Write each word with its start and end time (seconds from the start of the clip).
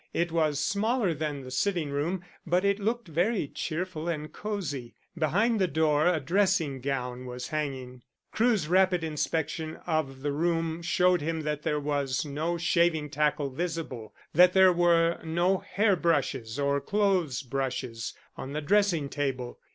It 0.15 0.31
was 0.31 0.59
smaller 0.59 1.13
than 1.13 1.41
the 1.43 1.51
sitting 1.51 1.91
room, 1.91 2.23
but 2.43 2.65
it 2.65 2.79
looked 2.79 3.07
very 3.07 3.47
cheerful 3.47 4.09
and 4.09 4.33
cosy. 4.33 4.95
Behind 5.15 5.61
the 5.61 5.67
door 5.67 6.07
a 6.07 6.19
dressing 6.19 6.81
gown 6.81 7.27
was 7.27 7.49
hanging. 7.49 8.01
Crewe's 8.31 8.67
rapid 8.67 9.03
inspection 9.03 9.75
of 9.85 10.23
the 10.23 10.31
room 10.31 10.81
showed 10.81 11.21
him 11.21 11.41
that 11.41 11.61
there 11.61 11.79
was 11.79 12.25
no 12.25 12.57
shaving 12.57 13.11
tackle 13.11 13.51
visible, 13.51 14.15
and 14.33 14.39
that 14.39 14.53
there 14.53 14.73
were 14.73 15.21
no 15.23 15.59
hair 15.59 15.95
brushes 15.95 16.57
or 16.57 16.81
clothes 16.81 17.43
brushes 17.43 18.15
on 18.35 18.53
the 18.53 18.61
dressing 18.61 19.07
table. 19.07 19.59